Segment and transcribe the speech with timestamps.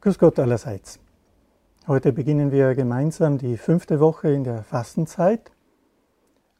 [0.00, 1.00] Grüß Gott allerseits.
[1.86, 5.50] Heute beginnen wir gemeinsam die fünfte Woche in der Fastenzeit.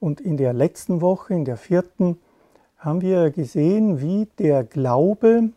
[0.00, 2.18] Und in der letzten Woche, in der vierten,
[2.78, 5.50] haben wir gesehen, wie der Glaube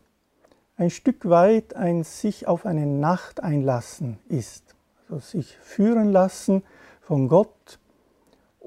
[0.78, 4.76] ein Stück weit ein sich auf eine Nacht einlassen ist.
[5.10, 6.64] Also sich führen lassen
[7.02, 7.80] von Gott,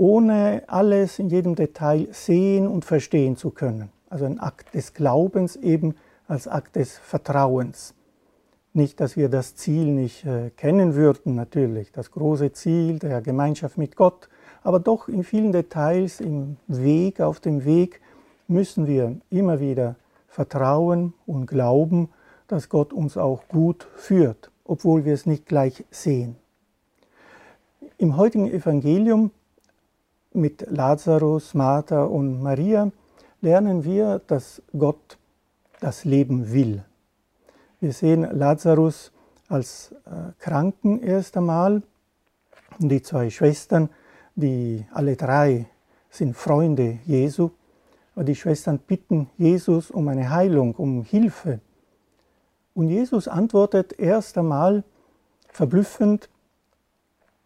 [0.01, 3.91] ohne alles in jedem Detail sehen und verstehen zu können.
[4.09, 5.95] Also ein Akt des Glaubens eben
[6.27, 7.95] als Akt des Vertrauens.
[8.73, 13.77] Nicht, dass wir das Ziel nicht äh, kennen würden, natürlich, das große Ziel der Gemeinschaft
[13.77, 14.31] mit Gott,
[14.63, 18.01] aber doch in vielen Details im Weg, auf dem Weg,
[18.49, 19.97] müssen wir immer wieder
[20.29, 22.09] vertrauen und glauben,
[22.49, 26.37] dass Gott uns auch gut führt, obwohl wir es nicht gleich sehen.
[27.99, 29.31] Im heutigen Evangelium
[30.33, 32.91] mit Lazarus, Martha und Maria
[33.41, 35.19] lernen wir, dass Gott
[35.81, 36.85] das Leben will.
[37.81, 39.13] Wir sehen Lazarus
[39.49, 41.83] als äh, Kranken erst einmal.
[42.79, 43.89] Die zwei Schwestern,
[44.35, 45.67] die alle drei
[46.11, 47.51] sind Freunde Jesu.
[48.15, 51.61] Aber die Schwestern bitten Jesus um eine Heilung, um Hilfe.
[52.75, 54.85] Und Jesus antwortet erst einmal
[55.49, 56.29] verblüffend,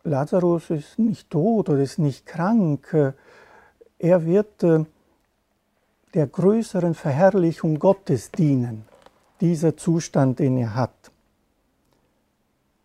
[0.05, 3.14] Lazarus ist nicht tot oder ist nicht krank.
[3.98, 4.84] Er wird äh,
[6.12, 8.84] der größeren Verherrlichung Gottes dienen
[9.41, 11.10] dieser Zustand, den er hat.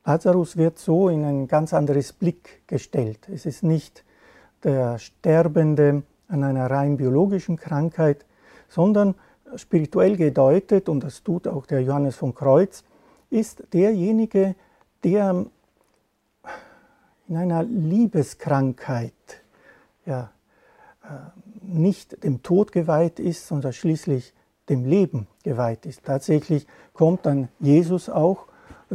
[0.06, 3.30] Lazarus wird so in ein ganz anderes Blick gestellt.
[3.30, 4.04] Es ist nicht
[4.64, 8.26] der Sterbende an einer rein biologischen Krankheit,
[8.70, 9.16] sondern
[9.56, 12.84] spirituell gedeutet, und das tut auch der Johannes von Kreuz,
[13.30, 14.56] ist derjenige,
[15.04, 15.46] der
[17.30, 19.14] in einer Liebeskrankheit
[20.06, 20.32] ja,
[21.04, 21.08] äh,
[21.62, 24.34] nicht dem Tod geweiht ist, sondern schließlich
[24.68, 26.04] dem Leben geweiht ist.
[26.04, 28.48] Tatsächlich kommt dann Jesus auch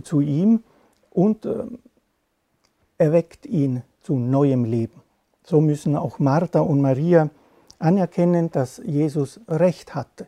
[0.03, 0.65] zu ihm
[1.11, 1.65] und äh,
[2.99, 5.01] erweckt ihn zu neuem Leben.
[5.45, 7.31] So müssen auch Martha und Maria
[7.79, 10.27] anerkennen, dass Jesus recht hatte.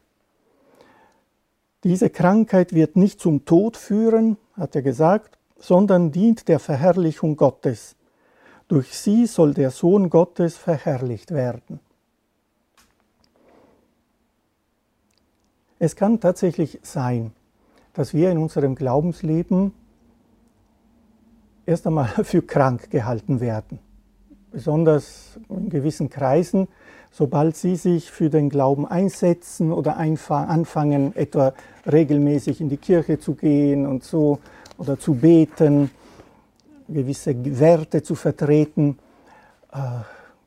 [1.83, 7.97] Diese Krankheit wird nicht zum Tod führen, hat er gesagt, sondern dient der Verherrlichung Gottes.
[8.69, 11.81] Durch sie soll der Sohn Gottes verherrlicht werden.
[15.78, 17.33] Es kann tatsächlich sein,
[17.93, 19.72] dass wir in unserem Glaubensleben
[21.66, 23.78] erst einmal für krank gehalten werden.
[24.50, 26.69] Besonders in gewissen Kreisen,
[27.11, 31.53] sobald sie sich für den Glauben einsetzen oder anfangen, etwa
[31.91, 34.39] regelmäßig in die Kirche zu gehen und so
[34.79, 35.91] oder zu beten,
[36.89, 38.99] gewisse Werte zu vertreten,
[39.73, 39.79] äh,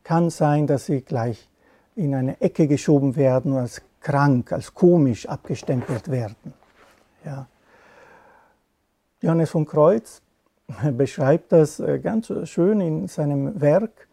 [0.04, 1.48] kann sein, dass sie gleich
[1.96, 6.54] in eine Ecke geschoben werden als krank, als komisch abgestempelt werden.
[7.26, 7.48] Ja.
[9.22, 10.22] Johannes von Kreuz
[10.94, 14.08] beschreibt das äh, ganz schön in seinem Werk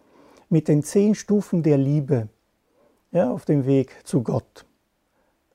[0.49, 2.29] mit den zehn Stufen der Liebe
[3.13, 4.67] ja, auf dem Weg zu Gott.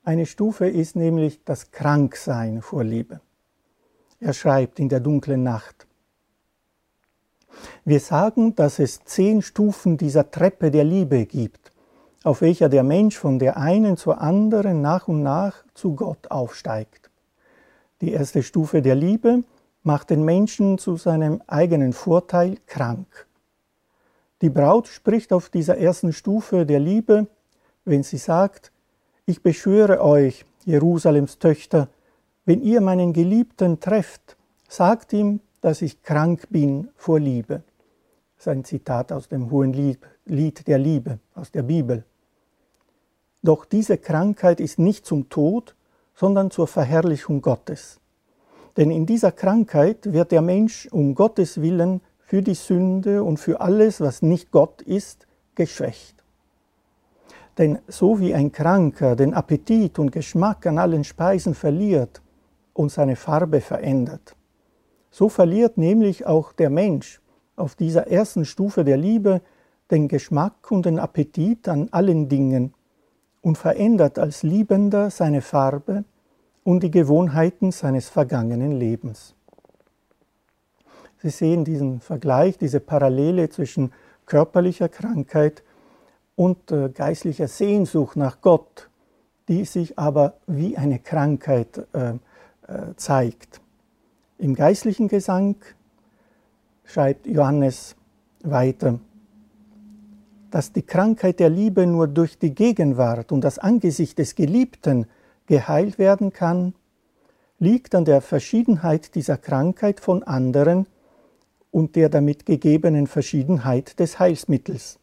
[0.04, 3.20] Eine Stufe ist nämlich das Kranksein vor Liebe.
[4.22, 5.86] Er schreibt in der dunklen Nacht,
[7.84, 11.72] wir sagen, dass es zehn Stufen dieser Treppe der Liebe gibt
[12.24, 17.10] auf welcher der Mensch von der einen zur anderen nach und nach zu Gott aufsteigt.
[18.00, 19.44] Die erste Stufe der Liebe
[19.82, 23.26] macht den Menschen zu seinem eigenen Vorteil krank.
[24.40, 27.26] Die Braut spricht auf dieser ersten Stufe der Liebe,
[27.84, 28.72] wenn sie sagt,
[29.26, 31.88] ich beschwöre euch, Jerusalems Töchter,
[32.44, 34.36] wenn ihr meinen Geliebten trefft,
[34.68, 37.62] sagt ihm, dass ich krank bin vor Liebe.
[38.36, 42.04] Das ist ein Zitat aus dem Hohen Lied der Liebe, aus der Bibel.
[43.42, 45.76] Doch diese Krankheit ist nicht zum Tod,
[46.14, 48.00] sondern zur Verherrlichung Gottes.
[48.76, 53.60] Denn in dieser Krankheit wird der Mensch um Gottes willen für die Sünde und für
[53.60, 56.24] alles, was nicht Gott ist, geschwächt.
[57.58, 62.22] Denn so wie ein Kranker den Appetit und Geschmack an allen Speisen verliert
[62.74, 64.36] und seine Farbe verändert,
[65.10, 67.20] so verliert nämlich auch der Mensch
[67.56, 69.42] auf dieser ersten Stufe der Liebe
[69.90, 72.74] den Geschmack und den Appetit an allen Dingen
[73.42, 76.04] und verändert als Liebender seine Farbe
[76.64, 79.34] und die Gewohnheiten seines vergangenen Lebens.
[81.20, 83.92] Sie sehen diesen Vergleich, diese Parallele zwischen
[84.26, 85.62] körperlicher Krankheit
[86.36, 88.88] und äh, geistlicher Sehnsucht nach Gott,
[89.48, 92.14] die sich aber wie eine Krankheit äh,
[92.96, 93.60] zeigt.
[94.38, 95.56] Im geistlichen Gesang
[96.84, 97.96] schreibt Johannes
[98.42, 98.98] weiter,
[100.50, 105.06] dass die Krankheit der Liebe nur durch die Gegenwart und das Angesicht des Geliebten
[105.46, 106.74] geheilt werden kann,
[107.58, 110.86] liegt an der Verschiedenheit dieser Krankheit von anderen
[111.70, 114.98] und der damit gegebenen Verschiedenheit des Heilsmittels.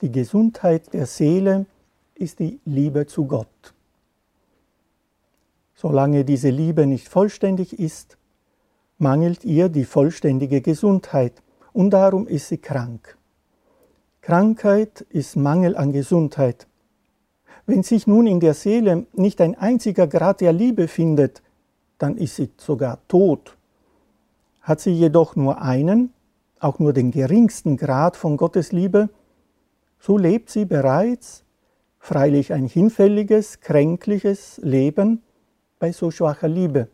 [0.00, 1.66] Die Gesundheit der Seele
[2.14, 3.74] ist die Liebe zu Gott.
[5.80, 8.18] Solange diese Liebe nicht vollständig ist,
[8.98, 11.40] mangelt ihr die vollständige Gesundheit
[11.72, 13.16] und darum ist sie krank.
[14.20, 16.66] Krankheit ist Mangel an Gesundheit.
[17.64, 21.44] Wenn sich nun in der Seele nicht ein einziger Grad der Liebe findet,
[21.98, 23.56] dann ist sie sogar tot.
[24.60, 26.12] Hat sie jedoch nur einen,
[26.58, 29.10] auch nur den geringsten Grad von Gottes Liebe,
[30.00, 31.44] so lebt sie bereits,
[32.00, 35.22] freilich ein hinfälliges, kränkliches Leben
[35.78, 36.88] bei so schwacher Liebe.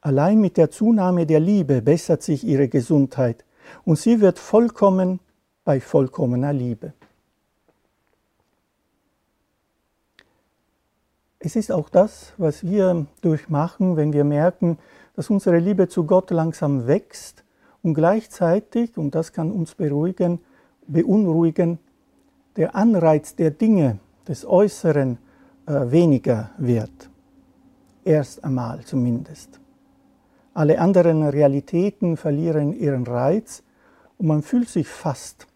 [0.00, 3.44] Allein mit der Zunahme der Liebe bessert sich ihre Gesundheit
[3.84, 5.20] und sie wird vollkommen
[5.64, 6.92] bei vollkommener Liebe.
[11.40, 14.78] Es ist auch das, was wir durchmachen, wenn wir merken,
[15.14, 17.44] dass unsere Liebe zu Gott langsam wächst
[17.82, 20.40] und gleichzeitig, und das kann uns beruhigen,
[20.86, 21.78] beunruhigen,
[22.56, 25.18] der Anreiz der Dinge, des Äußeren,
[25.66, 27.08] äh, weniger wird.
[28.08, 29.60] Erst einmal zumindest.
[30.54, 33.62] Alle anderen Realitäten verlieren ihren Reiz
[34.16, 35.46] und man fühlt sich fast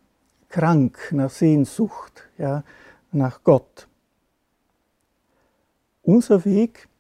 [0.51, 2.63] krank nach Sehnsucht, ja,
[3.11, 3.89] nach Gott.
[6.03, 6.91] Unser Weg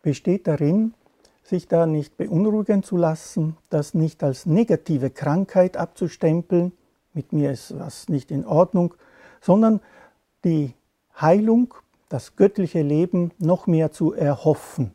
[0.00, 0.94] besteht darin,
[1.42, 6.70] sich da nicht beunruhigen zu lassen, das nicht als negative Krankheit abzustempeln,
[7.14, 8.94] mit mir ist was nicht in Ordnung,
[9.40, 9.80] sondern
[10.44, 10.72] die
[11.20, 11.74] Heilung,
[12.14, 14.92] das göttliche Leben noch mehr zu erhoffen.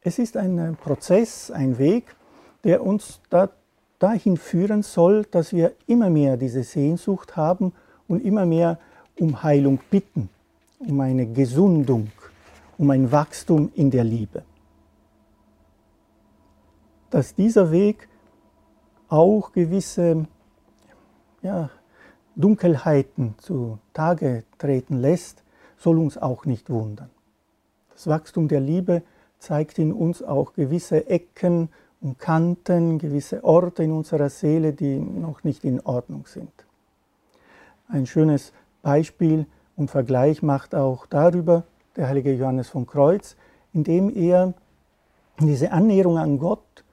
[0.00, 2.16] Es ist ein äh, Prozess, ein Weg,
[2.64, 3.50] der uns da,
[3.98, 7.74] dahin führen soll, dass wir immer mehr diese Sehnsucht haben
[8.06, 8.78] und immer mehr
[9.20, 10.30] um Heilung bitten,
[10.78, 12.10] um eine Gesundung,
[12.78, 14.44] um ein Wachstum in der Liebe.
[17.10, 18.08] Dass dieser Weg
[19.10, 20.26] auch gewisse
[21.42, 21.68] ja,
[22.34, 25.44] Dunkelheiten zu Tage treten lässt,
[25.78, 27.10] soll uns auch nicht wundern.
[27.92, 29.02] Das Wachstum der Liebe
[29.38, 31.68] zeigt in uns auch gewisse Ecken
[32.00, 36.52] und Kanten, gewisse Orte in unserer Seele, die noch nicht in Ordnung sind.
[37.88, 38.52] Ein schönes
[38.82, 39.46] Beispiel
[39.76, 41.64] und Vergleich macht auch darüber
[41.96, 43.36] der heilige Johannes von Kreuz,
[43.72, 44.54] indem er
[45.40, 46.84] diese Annäherung an Gott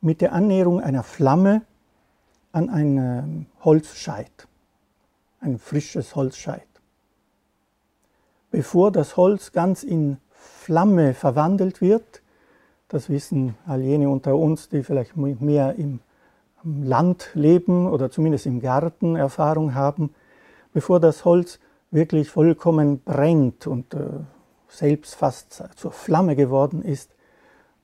[0.00, 1.62] mit der Annäherung einer Flamme
[2.52, 4.48] an ein Holzscheit,
[5.40, 6.69] ein frisches Holzscheit.
[8.50, 12.22] Bevor das Holz ganz in Flamme verwandelt wird.
[12.88, 16.00] Das wissen all jene unter uns, die vielleicht mehr im
[16.64, 20.14] Land leben oder zumindest im Garten Erfahrung haben.
[20.72, 21.60] Bevor das Holz
[21.90, 24.20] wirklich vollkommen brennt und äh,
[24.68, 27.10] selbst fast zur Flamme geworden ist,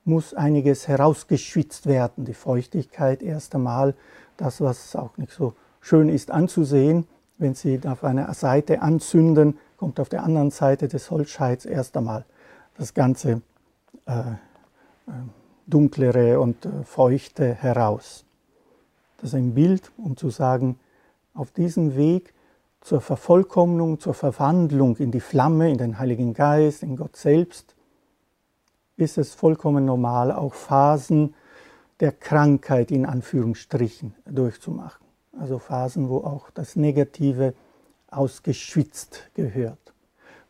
[0.05, 2.25] muss einiges herausgeschwitzt werden.
[2.25, 3.95] Die Feuchtigkeit erst einmal,
[4.37, 7.05] das, was auch nicht so schön ist anzusehen,
[7.37, 12.25] wenn Sie auf einer Seite anzünden, kommt auf der anderen Seite des Holzscheits erst einmal
[12.77, 13.41] das ganze
[14.05, 14.33] äh, äh,
[15.67, 18.25] dunklere und äh, feuchte heraus.
[19.17, 20.79] Das ist ein Bild, um zu sagen,
[21.33, 22.33] auf diesem Weg
[22.81, 27.75] zur Vervollkommnung, zur Verwandlung in die Flamme, in den Heiligen Geist, in Gott selbst,
[28.95, 31.35] ist es vollkommen normal, auch Phasen
[31.99, 35.05] der Krankheit in Anführungsstrichen durchzumachen.
[35.39, 37.53] Also Phasen, wo auch das Negative
[38.09, 39.93] ausgeschwitzt gehört.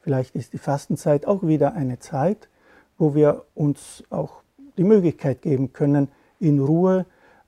[0.01, 2.49] Vielleicht ist die Fastenzeit auch wieder eine Zeit,
[2.97, 4.41] wo wir uns auch
[4.77, 6.07] die Möglichkeit geben können,
[6.39, 7.05] in Ruhe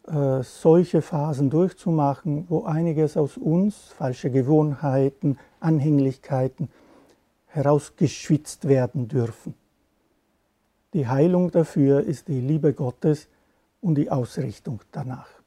[0.07, 6.69] äh, solche Phasen durchzumachen, wo einiges aus uns, falsche Gewohnheiten, Anhänglichkeiten,
[7.47, 9.53] herausgeschwitzt werden dürfen.
[10.93, 13.27] Die Heilung dafür ist die Liebe Gottes
[13.81, 15.38] und die Ausrichtung danach.